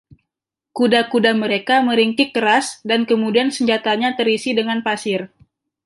Kuda-kuda 0.77 1.31
mereka 1.43 1.75
meringkik 1.87 2.29
keras, 2.35 2.65
dan 2.89 3.01
semua 3.09 3.53
senjatanya 3.57 4.09
terisi 4.17 4.49
dengan 4.59 4.79
pasir. 4.87 5.21